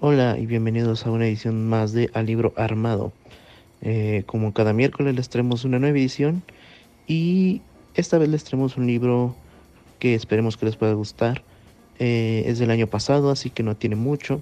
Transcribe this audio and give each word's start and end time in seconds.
Hola 0.00 0.38
y 0.38 0.46
bienvenidos 0.46 1.04
a 1.06 1.10
una 1.10 1.26
edición 1.26 1.68
más 1.68 1.92
de 1.92 2.08
Al 2.14 2.26
Libro 2.26 2.52
Armado. 2.54 3.12
Eh, 3.80 4.22
como 4.26 4.54
cada 4.54 4.72
miércoles 4.72 5.16
les 5.16 5.28
traemos 5.28 5.64
una 5.64 5.80
nueva 5.80 5.98
edición 5.98 6.44
y 7.08 7.62
esta 7.96 8.16
vez 8.16 8.28
les 8.28 8.44
traemos 8.44 8.76
un 8.76 8.86
libro 8.86 9.34
que 9.98 10.14
esperemos 10.14 10.56
que 10.56 10.66
les 10.66 10.76
pueda 10.76 10.92
gustar. 10.92 11.42
Eh, 11.98 12.44
es 12.46 12.60
del 12.60 12.70
año 12.70 12.86
pasado, 12.86 13.32
así 13.32 13.50
que 13.50 13.64
no 13.64 13.74
tiene 13.74 13.96
mucho. 13.96 14.40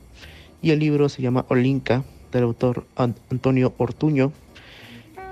Y 0.60 0.72
el 0.72 0.78
libro 0.80 1.08
se 1.08 1.22
llama 1.22 1.46
Olinka, 1.48 2.04
del 2.32 2.44
autor 2.44 2.84
Antonio 2.94 3.72
Ortuño. 3.78 4.32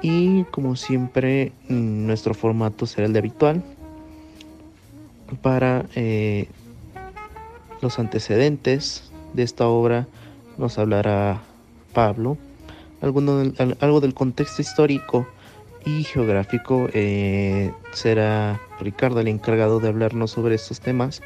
Y 0.00 0.45
como 0.45 0.75
siempre, 0.77 1.52
nuestro 1.68 2.32
formato 2.32 2.86
será 2.86 3.06
el 3.06 3.12
de 3.12 3.18
habitual. 3.18 3.62
Para 5.43 5.84
eh, 5.95 6.48
los 7.82 7.98
antecedentes 7.98 9.11
de 9.35 9.43
esta 9.43 9.66
obra 9.66 10.07
nos 10.57 10.79
hablará 10.79 11.43
Pablo. 11.93 12.38
algo 13.02 14.01
del 14.01 14.15
contexto 14.15 14.62
histórico 14.62 15.27
y 15.84 16.05
geográfico 16.05 16.88
eh, 16.95 17.73
será 17.93 18.60
Ricardo 18.80 19.20
el 19.20 19.29
encargado 19.29 19.80
de 19.80 19.88
hablarnos 19.88 20.30
sobre 20.30 20.55
estos 20.55 20.80
temas. 20.80 21.20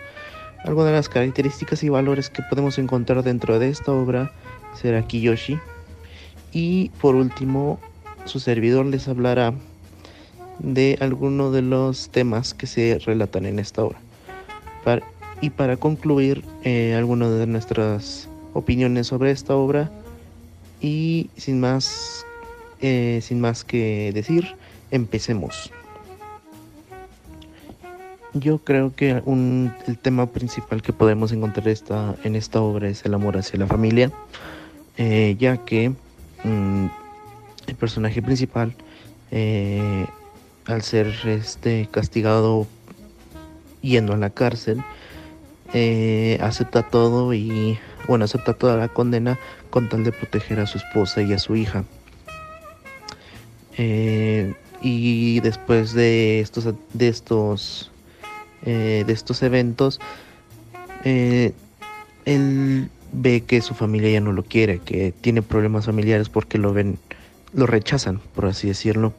Algunas 0.65 0.89
de 0.91 0.97
las 0.97 1.09
características 1.09 1.83
y 1.85 1.89
valores 1.89 2.31
que 2.31 2.43
podemos 2.43 2.79
encontrar 2.79 3.23
dentro 3.23 3.59
de 3.59 3.69
esta 3.69 3.93
obra 3.93 4.33
será 4.75 5.07
Kiyoshi. 5.07 5.59
Y 6.53 6.89
por 7.01 7.15
último, 7.15 7.79
su 8.25 8.41
servidor 8.41 8.87
les 8.87 9.07
hablará 9.07 9.55
de 10.59 10.99
algunos 11.01 11.53
de 11.53 11.63
los 11.63 12.09
temas 12.09 12.55
que 12.55 12.67
se 12.67 12.99
relatan 12.99 13.47
en 13.47 13.61
esta 13.61 13.85
obra. 13.85 14.01
Y 15.41 15.51
para 15.51 15.77
concluir, 15.77 16.45
eh, 16.65 16.95
algunas 16.97 17.31
de 17.31 17.47
nuestras 17.47 18.29
opiniones 18.55 19.07
sobre 19.07 19.31
esta 19.31 19.55
obra. 19.55 19.91
Y 20.81 21.31
sin 21.37 21.61
más, 21.61 22.25
eh, 22.81 23.21
sin 23.23 23.41
más 23.41 23.65
que 23.65 24.13
decir, 24.13 24.57
empecemos. 24.91 25.73
Yo 28.35 28.59
creo 28.59 28.95
que 28.95 29.23
el 29.87 29.99
tema 29.99 30.27
principal 30.27 30.83
que 30.83 30.93
podemos 30.93 31.33
encontrar 31.33 31.67
esta, 31.69 32.15
en 32.25 32.37
esta 32.37 32.61
obra 32.61 32.89
es 32.89 33.05
el 33.05 33.15
amor 33.15 33.37
hacia 33.37 33.59
la 33.59 33.67
familia, 33.67 34.13
eh, 34.97 35.35
ya 35.39 35.57
que 35.57 35.93
mm, 36.45 36.87
el 37.67 37.75
personaje 37.77 38.21
principal, 38.21 38.75
eh, 39.31 40.07
al 40.67 40.83
ser 40.83 41.15
este, 41.25 41.89
castigado 41.91 42.67
yendo 43.81 44.13
a 44.13 44.19
la 44.19 44.31
cárcel, 44.31 44.85
eh, 45.75 46.39
acepta 46.41 46.83
todo 46.83 47.35
y, 47.35 47.79
bueno, 48.07 48.25
acepta 48.25 48.55
toda 48.55 48.77
la 48.77 48.89
condena 48.89 49.39
con 49.71 49.89
tal 49.89 50.05
de 50.05 50.13
proteger 50.13 50.61
a 50.61 50.67
su 50.67 50.79
esposa 50.79 51.23
y 51.23 51.33
a 51.33 51.39
su 51.39 51.57
hija. 51.57 51.85
y 54.81 55.41
después 55.41 55.93
de 55.93 56.41
estos, 56.41 56.69
de 56.93 57.09
estos 57.09 57.91
eh, 58.67 59.05
de 59.07 59.13
estos 59.13 59.43
eventos, 59.43 60.01
eh, 61.05 61.53
él 62.25 62.91
ve 63.13 63.43
que 63.43 63.61
su 63.61 63.73
familia 63.75 64.11
ya 64.11 64.21
no 64.21 64.33
lo 64.33 64.43
quiere, 64.43 64.81
que 64.81 65.13
tiene 65.13 65.43
problemas 65.43 65.87
familiares 65.87 66.29
porque 66.29 66.59
lo 66.59 66.73
ven, 66.73 66.99
lo 67.55 67.67
rechazan, 67.67 68.21
por 68.35 68.47
así 68.47 68.67
decirlo, 68.67 69.13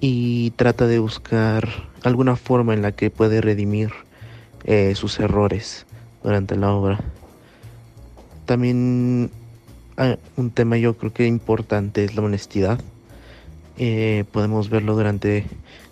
y 0.00 0.50
trata 0.56 0.88
de 0.88 0.98
buscar 0.98 1.68
alguna 2.02 2.34
forma 2.34 2.74
en 2.74 2.82
la 2.82 2.90
que 2.90 3.10
puede 3.10 3.40
redimir 3.40 3.92
eh, 4.64 4.94
sus 4.94 5.18
errores 5.20 5.86
durante 6.22 6.56
la 6.56 6.72
obra. 6.72 7.00
También 8.46 9.30
ah, 9.96 10.16
un 10.36 10.50
tema 10.50 10.76
yo 10.76 10.96
creo 10.96 11.12
que 11.12 11.26
importante 11.26 12.04
es 12.04 12.14
la 12.14 12.22
honestidad. 12.22 12.80
podemos 14.32 14.70
verlo 14.70 14.96
durante 14.96 15.46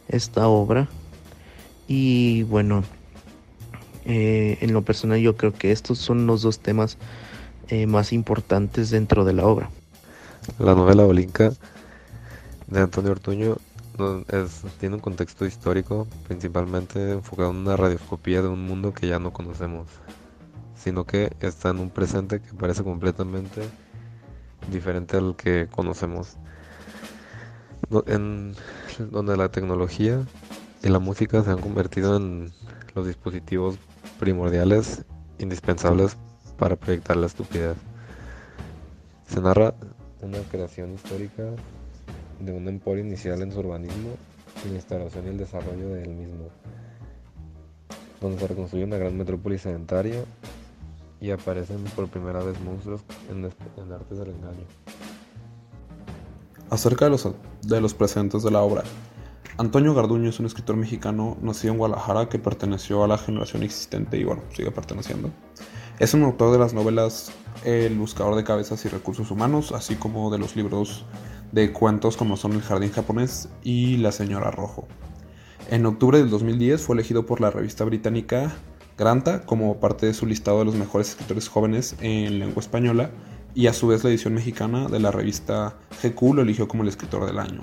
esta 0.09 0.49
obra 0.49 0.89
y 1.89 2.43
bueno, 2.45 2.83
eh, 4.05 4.59
en 4.61 4.73
lo 4.73 4.83
personal 4.83 5.21
yo 5.21 5.37
creo 5.37 5.53
que 5.53 5.73
estos 5.73 5.99
son 5.99 6.27
los 6.27 6.43
dos 6.43 6.61
temas 6.61 6.97
eh, 7.69 7.87
más 7.87 8.13
importantes 8.13 8.91
dentro 8.91 9.25
de 9.25 9.33
la 9.33 9.47
obra. 9.47 9.71
La 10.59 10.75
novela 10.75 11.05
Olinka 11.05 11.53
de 12.69 12.81
Antonio 12.81 13.13
Ortuño 13.13 13.57
tiene 14.79 14.97
un 14.97 15.01
contexto 15.01 15.47
histórico 15.47 16.07
principalmente 16.27 17.13
enfocado 17.13 17.51
en 17.51 17.57
una 17.57 17.77
radioscopía 17.77 18.43
de 18.43 18.49
un 18.49 18.63
mundo 18.67 18.93
que 18.93 19.09
ya 19.09 19.19
no 19.19 19.33
conocemos, 19.33 19.87
sino 20.77 21.05
que 21.05 21.35
está 21.41 21.71
en 21.71 21.79
un 21.79 21.91
presente 21.91 22.41
que 22.41 22.53
parece 22.55 22.85
completamente 22.85 23.63
diferente 24.71 25.17
al 25.17 25.37
que 25.37 25.69
conocemos, 25.71 26.37
en 28.07 28.55
donde 29.11 29.37
la 29.37 29.51
tecnología 29.51 30.25
y 30.83 30.89
la 30.89 30.99
música 30.99 31.43
se 31.43 31.51
han 31.51 31.61
convertido 31.61 32.17
en 32.17 32.53
los 32.95 33.07
dispositivos 33.07 33.79
primordiales, 34.19 35.05
indispensables 35.39 36.17
para 36.59 36.77
proyectar 36.77 37.17
la 37.17 37.27
estupidez. 37.27 37.77
Se 39.27 39.41
narra 39.41 39.75
una 40.23 40.39
creación 40.51 40.95
histórica 40.95 41.45
de 42.41 42.53
un 42.53 42.69
emporio 42.69 43.05
inicial 43.05 43.43
en 43.43 43.53
su 43.53 43.61
urbanismo 43.61 44.11
y 44.65 44.69
la 44.69 44.75
instalación 44.77 45.27
y 45.27 45.29
el 45.29 45.39
desarrollo 45.39 45.89
del 45.91 46.11
mismo, 46.11 46.49
donde 48.21 48.39
se 48.39 48.47
reconstruye 48.47 48.85
una 48.85 48.97
gran 48.97 49.17
metrópoli 49.17 49.59
sedentaria 49.59 50.25
y 51.21 51.31
aparecen 51.31 51.83
por 51.95 52.09
primera 52.09 52.43
vez 52.43 52.61
monstruos 52.61 53.03
en, 53.31 53.45
en 53.45 53.93
artes 53.93 54.19
del 54.19 54.31
engaño. 54.31 54.65
Acerca 56.71 57.07
de 57.07 57.13
los, 57.13 57.29
de 57.63 57.81
los 57.81 57.95
presentes 57.95 58.43
de 58.43 58.51
la 58.51 58.61
obra, 58.63 58.83
Antonio 59.59 59.95
Garduño 59.95 60.29
es 60.29 60.39
un 60.39 60.47
escritor 60.47 60.77
mexicano 60.77 61.39
nacido 61.41 61.73
en 61.73 61.79
Guadalajara 61.79 62.29
que 62.29 62.39
perteneció 62.39 63.05
a 63.05 63.09
la 63.09 63.17
generación 63.17 63.63
existente 63.63 64.19
y 64.19 64.25
bueno, 64.25 64.43
sigue 64.55 64.71
perteneciendo. 64.71 65.31
Es 65.99 66.13
un 66.13 66.25
autor 66.25 66.53
de 66.53 66.59
las 66.59 66.75
novelas 66.75 67.33
El 67.65 67.97
buscador 67.97 68.37
de 68.37 68.45
cabezas 68.45 68.85
y 68.85 68.89
recursos 68.89 69.31
humanos, 69.31 69.73
así 69.73 69.95
como 69.95 70.31
de 70.31 70.39
los 70.39 70.55
libros 70.55 71.07
de 71.57 71.73
cuentos 71.73 72.19
como 72.19 72.37
son 72.37 72.53
El 72.53 72.61
jardín 72.61 72.91
japonés 72.91 73.49
y 73.65 73.97
La 73.97 74.13
señora 74.13 74.51
rojo. 74.51 74.87
En 75.71 75.87
octubre 75.87 76.19
del 76.19 76.29
2010 76.29 76.83
fue 76.83 76.97
elegido 76.97 77.25
por 77.25 77.41
la 77.41 77.51
revista 77.51 77.83
británica 77.85 78.55
Granta 78.99 79.41
como 79.41 79.81
parte 79.81 80.05
de 80.05 80.13
su 80.13 80.27
listado 80.27 80.59
de 80.59 80.67
los 80.67 80.75
mejores 80.75 81.09
escritores 81.09 81.49
jóvenes 81.49 81.97
en 82.03 82.41
lengua 82.41 82.61
española 82.61 83.11
y 83.55 83.69
a 83.69 83.73
su 83.73 83.87
vez 83.87 84.05
la 84.05 84.11
edición 84.11 84.35
mexicana 84.35 84.89
de 84.89 85.01
la 85.01 85.11
revista 85.11 85.79
GQ 86.03 86.35
lo 86.35 86.43
eligió 86.43 86.69
como 86.69 86.83
el 86.83 86.91
escritor 86.91 87.25
del 87.25 87.39
año. 87.39 87.63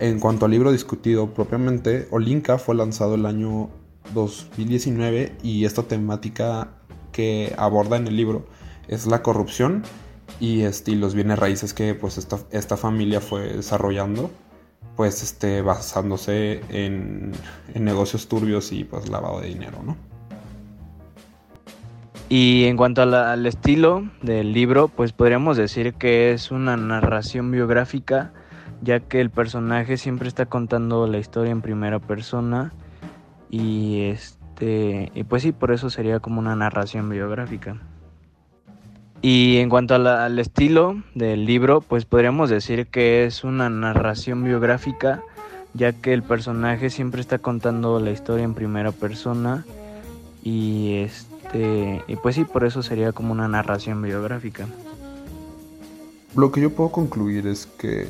En 0.00 0.18
cuanto 0.18 0.46
al 0.46 0.50
libro 0.50 0.72
discutido 0.72 1.32
propiamente, 1.32 2.08
Olinka 2.10 2.58
fue 2.58 2.74
lanzado 2.74 3.14
el 3.14 3.24
año 3.24 3.70
2019 4.14 5.36
y 5.44 5.64
esta 5.64 5.84
temática 5.84 6.72
que 7.12 7.54
aborda 7.56 7.98
en 7.98 8.08
el 8.08 8.16
libro 8.16 8.46
es 8.88 9.06
la 9.06 9.22
corrupción 9.22 9.84
y, 10.40 10.62
este, 10.62 10.96
los 10.96 11.14
bienes 11.14 11.38
raíces 11.38 11.74
que 11.74 11.94
pues 11.94 12.18
esta, 12.18 12.38
esta 12.50 12.76
familia 12.76 13.20
fue 13.20 13.52
desarrollando 13.54 14.30
pues 14.96 15.22
este, 15.22 15.62
basándose 15.62 16.60
en, 16.68 17.32
en, 17.74 17.84
negocios 17.84 18.28
turbios 18.28 18.72
y 18.72 18.84
pues 18.84 19.08
lavado 19.08 19.40
de 19.40 19.48
dinero, 19.48 19.78
¿no? 19.84 19.96
Y 22.28 22.64
en 22.64 22.76
cuanto 22.76 23.02
al 23.02 23.46
estilo 23.46 24.08
del 24.22 24.52
libro, 24.52 24.88
pues 24.88 25.12
podríamos 25.12 25.56
decir 25.56 25.94
que 25.94 26.32
es 26.32 26.50
una 26.50 26.76
narración 26.76 27.50
biográfica 27.50 28.32
ya 28.82 29.00
que 29.00 29.20
el 29.20 29.30
personaje 29.30 29.96
siempre 29.96 30.28
está 30.28 30.46
contando 30.46 31.06
la 31.06 31.18
historia 31.18 31.52
en 31.52 31.60
primera 31.60 31.98
persona 31.98 32.72
y 33.50 34.02
este 34.02 35.10
y 35.14 35.24
pues 35.24 35.42
sí, 35.42 35.52
por 35.52 35.72
eso 35.72 35.90
sería 35.90 36.20
como 36.20 36.40
una 36.40 36.56
narración 36.56 37.08
biográfica. 37.08 37.76
Y 39.22 39.58
en 39.58 39.68
cuanto 39.68 39.94
al 39.94 40.38
estilo 40.38 41.02
del 41.14 41.44
libro, 41.44 41.82
pues 41.82 42.06
podríamos 42.06 42.48
decir 42.48 42.86
que 42.86 43.26
es 43.26 43.44
una 43.44 43.68
narración 43.68 44.44
biográfica, 44.44 45.22
ya 45.74 45.92
que 45.92 46.14
el 46.14 46.22
personaje 46.22 46.88
siempre 46.88 47.20
está 47.20 47.38
contando 47.38 48.00
la 48.00 48.10
historia 48.10 48.44
en 48.44 48.54
primera 48.54 48.92
persona 48.92 49.64
y 50.42 50.94
este 51.02 52.02
y 52.06 52.16
pues 52.16 52.36
sí, 52.36 52.44
por 52.44 52.64
eso 52.64 52.82
sería 52.82 53.12
como 53.12 53.32
una 53.32 53.46
narración 53.46 54.00
biográfica. 54.00 54.66
Lo 56.34 56.50
que 56.50 56.60
yo 56.60 56.70
puedo 56.70 56.90
concluir 56.90 57.46
es 57.46 57.66
que 57.66 58.06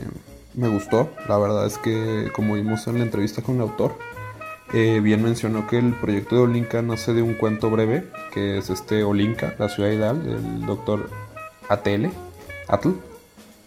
me 0.55 0.69
gustó. 0.69 1.11
La 1.29 1.39
verdad 1.39 1.67
es 1.67 1.79
que, 1.79 2.31
como 2.35 2.55
vimos 2.55 2.87
en 2.87 2.99
la 2.99 3.05
entrevista 3.05 3.43
con 3.43 3.57
el 3.57 3.63
autor, 3.63 3.97
eh, 4.73 5.01
bien 5.03 5.23
mencionó 5.23 5.67
que 5.67 5.79
el 5.79 5.95
proyecto 5.95 6.37
de 6.37 6.43
Olinka 6.43 6.83
nace 6.83 7.13
de 7.13 7.23
un 7.23 7.35
cuento 7.35 7.71
breve, 7.71 8.09
que 8.33 8.59
es 8.59 8.71
este 8.71 9.03
Olinka, 9.05 9.55
la 9.59 9.69
ciudad 9.69 9.91
ideal, 9.91 10.23
del 10.25 10.67
doctor 10.67 11.11
Atl, 11.69 12.07
Atl 12.69 12.91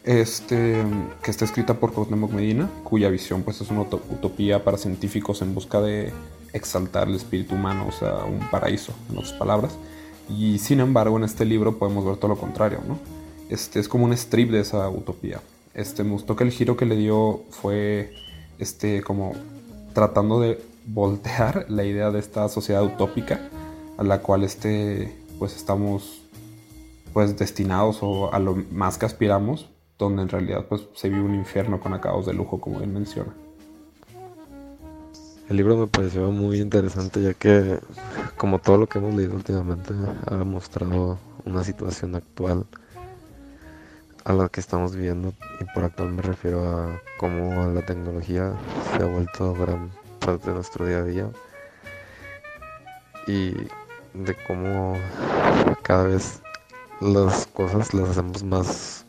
este, 0.03 0.83
que 1.21 1.31
está 1.31 1.45
escrita 1.45 1.75
por 1.75 1.93
Cuauhtémoc 1.93 2.31
Medina, 2.31 2.69
cuya 2.83 3.09
visión 3.09 3.43
pues, 3.43 3.61
es 3.61 3.69
una 3.69 3.81
utopía 3.81 4.63
para 4.63 4.77
científicos 4.77 5.41
en 5.41 5.55
busca 5.55 5.81
de 5.81 6.11
exaltar 6.51 7.07
el 7.07 7.15
espíritu 7.15 7.55
humano, 7.55 7.87
o 7.87 7.91
sea, 7.91 8.25
un 8.25 8.39
paraíso, 8.51 8.93
en 9.09 9.17
otras 9.17 9.33
palabras. 9.33 9.73
Y 10.29 10.59
sin 10.59 10.79
embargo, 10.79 11.17
en 11.17 11.23
este 11.23 11.45
libro 11.45 11.77
podemos 11.77 12.05
ver 12.05 12.17
todo 12.17 12.29
lo 12.29 12.37
contrario, 12.37 12.79
¿no? 12.87 12.99
Este 13.49 13.79
es 13.79 13.87
como 13.87 14.05
un 14.05 14.13
strip 14.13 14.51
de 14.51 14.61
esa 14.61 14.89
utopía. 14.89 15.41
Este, 15.73 16.03
me 16.03 16.11
gustó 16.11 16.35
que 16.35 16.43
el 16.43 16.51
giro 16.51 16.77
que 16.77 16.85
le 16.85 16.95
dio 16.95 17.43
fue 17.49 18.13
este, 18.59 19.01
como 19.01 19.33
tratando 19.93 20.39
de 20.39 20.61
voltear 20.85 21.65
la 21.69 21.83
idea 21.83 22.11
de 22.11 22.19
esta 22.19 22.47
sociedad 22.49 22.83
utópica 22.83 23.39
a 23.97 24.03
la 24.03 24.19
cual 24.19 24.43
este, 24.43 25.15
pues 25.39 25.55
estamos 25.55 26.21
pues 27.13 27.37
destinados 27.37 27.99
o 28.01 28.33
a 28.33 28.39
lo 28.39 28.55
más 28.71 28.97
que 28.97 29.05
aspiramos, 29.05 29.69
donde 29.99 30.23
en 30.23 30.29
realidad 30.29 30.65
pues 30.67 30.87
se 30.95 31.09
vive 31.09 31.21
un 31.21 31.35
infierno 31.35 31.79
con 31.79 31.93
acabados 31.93 32.25
de 32.25 32.33
lujo, 32.33 32.59
como 32.59 32.81
él 32.81 32.87
menciona. 32.87 33.33
El 35.49 35.57
libro 35.57 35.77
me 35.77 35.87
pareció 35.87 36.31
muy 36.31 36.59
interesante 36.59 37.21
ya 37.21 37.33
que, 37.33 37.79
como 38.37 38.59
todo 38.59 38.77
lo 38.77 38.87
que 38.87 38.97
hemos 38.97 39.13
leído 39.13 39.35
últimamente, 39.35 39.93
ha 40.25 40.37
mostrado 40.37 41.19
una 41.45 41.63
situación 41.63 42.15
actual 42.15 42.65
a 44.23 44.33
la 44.33 44.49
que 44.49 44.61
estamos 44.61 44.95
viviendo 44.95 45.33
y 45.59 45.65
por 45.73 45.83
actual 45.83 46.13
me 46.13 46.21
refiero 46.21 46.65
a 46.65 47.01
cómo 47.19 47.67
la 47.67 47.85
tecnología 47.85 48.53
se 48.95 49.03
ha 49.03 49.05
vuelto 49.05 49.53
gran 49.53 49.91
parte 50.25 50.49
de 50.49 50.55
nuestro 50.55 50.85
día 50.85 50.97
a 50.97 51.03
día 51.03 51.29
y 53.27 53.51
de 54.13 54.35
cómo 54.47 54.97
cada 55.81 56.05
vez 56.05 56.41
las 57.01 57.47
cosas 57.47 57.93
las 57.93 58.09
hacemos 58.09 58.43
más 58.43 59.05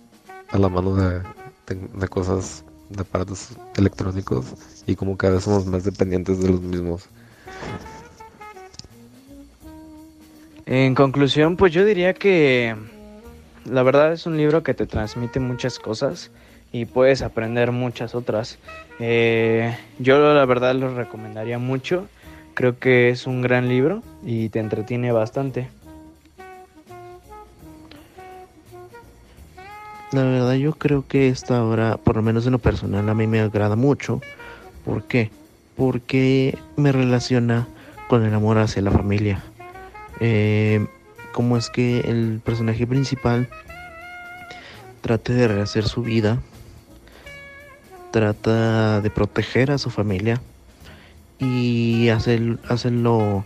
a 0.51 0.59
la 0.59 0.69
mano 0.69 0.95
de, 0.97 1.23
de, 1.67 2.09
cosas, 2.09 2.65
de 2.91 3.03
aparatos 3.03 3.51
electrónicos 3.77 4.47
y 4.87 4.97
como 4.97 5.17
cada 5.17 5.35
vez 5.35 5.45
somos 5.45 5.67
más 5.67 5.85
dependientes 5.85 6.41
de 6.41 6.51
los 6.51 6.61
mismos. 6.61 7.09
En 10.67 10.95
conclusión, 10.95 11.57
pues 11.57 11.73
yo 11.73 11.85
diría 11.85 12.15
que 12.15 12.75
la 13.65 13.83
verdad 13.83 14.13
es 14.13 14.27
un 14.27 14.37
libro 14.37 14.63
que 14.63 14.75
te 14.75 14.87
transmite 14.87 15.41
muchas 15.41 15.79
cosas 15.79 16.31
y 16.75 16.87
puedes 16.87 17.23
aprender 17.23 17.71
muchas 17.71 18.17
otras. 18.17 18.59
Eh, 18.99 19.79
yo 20.01 20.35
la 20.35 20.45
verdad 20.45 20.75
lo 20.75 20.93
recomendaría 20.93 21.57
mucho. 21.57 22.09
Creo 22.55 22.81
que 22.81 23.11
es 23.11 23.29
un 23.29 23.43
gran 23.43 23.69
libro 23.69 24.03
y 24.25 24.49
te 24.49 24.59
entretiene 24.59 25.13
bastante. 25.13 25.69
La 30.11 30.25
verdad 30.25 30.55
yo 30.55 30.73
creo 30.73 31.07
que 31.07 31.29
esta 31.29 31.63
obra, 31.63 31.97
por 31.97 32.17
lo 32.17 32.23
menos 32.23 32.45
en 32.47 32.53
lo 32.53 32.59
personal, 32.59 33.09
a 33.09 33.15
mí 33.15 33.29
me 33.29 33.39
agrada 33.39 33.77
mucho. 33.77 34.21
¿Por 34.85 35.05
qué? 35.05 35.31
Porque 35.77 36.59
me 36.77 36.91
relaciona 36.91 37.69
con 38.09 38.25
el 38.25 38.35
amor 38.35 38.59
hacia 38.59 38.83
la 38.83 38.91
familia. 38.91 39.45
Eh, 40.19 40.85
cómo 41.33 41.57
es 41.57 41.71
que 41.71 42.01
el 42.01 42.41
personaje 42.45 42.85
principal 42.85 43.49
trate 45.03 45.35
de 45.35 45.47
rehacer 45.47 45.85
su 45.85 46.03
vida, 46.03 46.41
trata 48.15 49.01
de 49.01 49.11
proteger 49.11 49.73
a 49.73 49.79
su 49.79 49.91
familia 49.91 50.41
y 51.41 52.11
hacer, 52.11 52.61
hacerlo 52.69 53.45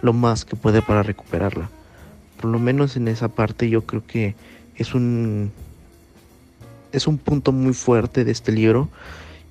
lo 0.00 0.12
más 0.14 0.46
que 0.46 0.56
puede 0.56 0.80
para 0.80 1.02
recuperarla. 1.02 1.68
Por 2.40 2.50
lo 2.50 2.58
menos 2.58 2.96
en 2.96 3.06
esa 3.06 3.28
parte 3.28 3.68
yo 3.68 3.82
creo 3.82 4.02
que 4.06 4.34
es 4.76 4.94
un 4.94 5.52
es 6.90 7.06
un 7.06 7.18
punto 7.18 7.52
muy 7.52 7.74
fuerte 7.74 8.24
de 8.24 8.32
este 8.32 8.50
libro 8.50 8.88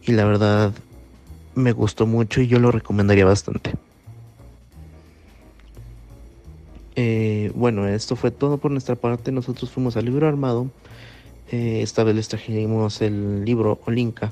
y 0.02 0.14
la 0.14 0.26
verdad 0.26 0.74
me 1.54 1.72
gustó 1.72 2.08
mucho 2.08 2.42
y 2.42 2.48
yo 2.48 2.58
lo 2.58 2.72
recomendaría 2.72 3.26
bastante. 3.26 3.76
Eh, 6.96 7.52
bueno, 7.54 7.88
esto 7.88 8.16
fue 8.16 8.32
todo 8.32 8.58
por 8.58 8.72
nuestra 8.72 8.96
parte. 8.96 9.32
Nosotros 9.32 9.70
fuimos 9.70 9.98
al 9.98 10.06
libro 10.06 10.28
armado. 10.28 10.72
Eh, 11.52 11.82
esta 11.82 12.06
vez 12.06 12.16
les 12.16 12.30
trajimos 12.30 13.02
el 13.02 13.44
libro 13.44 13.82
Olinka. 13.86 14.32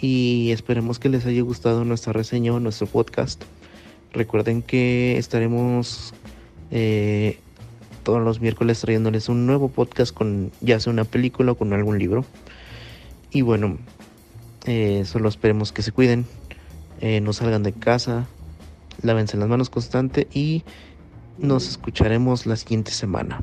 Y 0.00 0.50
esperemos 0.50 0.98
que 0.98 1.10
les 1.10 1.26
haya 1.26 1.42
gustado 1.42 1.84
nuestra 1.84 2.14
reseña 2.14 2.54
o 2.54 2.58
nuestro 2.58 2.86
podcast. 2.86 3.44
Recuerden 4.12 4.62
que 4.62 5.18
estaremos 5.18 6.14
eh, 6.70 7.38
todos 8.02 8.22
los 8.22 8.40
miércoles 8.40 8.80
trayéndoles 8.80 9.28
un 9.28 9.46
nuevo 9.46 9.68
podcast 9.68 10.12
con 10.12 10.50
ya 10.62 10.80
sea 10.80 10.92
una 10.92 11.04
película 11.04 11.52
o 11.52 11.54
con 11.54 11.72
algún 11.74 11.98
libro. 11.98 12.24
Y 13.30 13.42
bueno, 13.42 13.78
solo 15.04 15.28
esperemos 15.28 15.72
que 15.72 15.82
se 15.82 15.92
cuiden, 15.92 16.26
no 17.22 17.32
salgan 17.32 17.62
de 17.62 17.72
casa, 17.72 18.26
lávense 19.00 19.38
las 19.38 19.48
manos 19.48 19.70
constante 19.70 20.28
y 20.34 20.64
nos 21.38 21.68
escucharemos 21.68 22.44
la 22.44 22.56
siguiente 22.56 22.90
semana. 22.90 23.42